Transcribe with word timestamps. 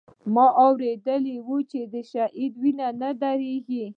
ما 0.33 0.45
اورېدلي 0.63 1.35
و 1.47 1.49
چې 1.71 1.79
د 1.93 1.95
شهيد 2.11 2.53
وينه 2.61 2.87
نه 3.01 3.09
درېږي. 3.21 3.85